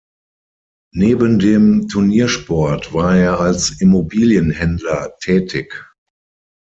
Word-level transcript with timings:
Neben 0.95 1.37
dem 1.37 1.87
Turniersport 1.87 2.91
war 2.91 3.15
er 3.17 3.39
als 3.39 3.79
Immobilienhändler 3.81 5.15
tätig. 5.19 5.75